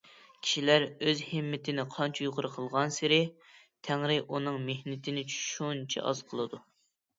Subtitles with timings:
[0.45, 3.21] كىشىلەر ئۆز ھىممىتىنى قانچە يۇقىرى قىلغانسېرى،
[3.89, 6.65] تەڭرى ئۇنىڭ مېھنىتىنى شۇنچە ئاز قىلىدۇ.